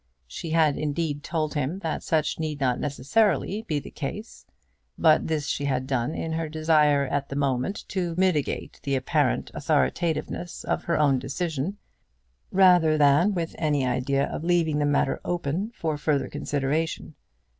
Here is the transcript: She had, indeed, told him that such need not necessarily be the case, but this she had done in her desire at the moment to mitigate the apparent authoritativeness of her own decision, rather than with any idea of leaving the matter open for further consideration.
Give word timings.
She 0.25 0.49
had, 0.49 0.77
indeed, 0.77 1.23
told 1.23 1.53
him 1.53 1.77
that 1.83 2.01
such 2.01 2.39
need 2.39 2.59
not 2.59 2.79
necessarily 2.79 3.61
be 3.67 3.77
the 3.77 3.91
case, 3.91 4.47
but 4.97 5.27
this 5.27 5.45
she 5.45 5.65
had 5.65 5.85
done 5.85 6.15
in 6.15 6.31
her 6.31 6.49
desire 6.49 7.05
at 7.05 7.29
the 7.29 7.35
moment 7.35 7.87
to 7.89 8.15
mitigate 8.17 8.79
the 8.81 8.95
apparent 8.95 9.51
authoritativeness 9.53 10.63
of 10.63 10.85
her 10.85 10.97
own 10.97 11.19
decision, 11.19 11.77
rather 12.51 12.97
than 12.97 13.35
with 13.35 13.53
any 13.59 13.85
idea 13.85 14.25
of 14.25 14.43
leaving 14.43 14.79
the 14.79 14.87
matter 14.87 15.21
open 15.23 15.69
for 15.75 15.99
further 15.99 16.29
consideration. 16.29 17.13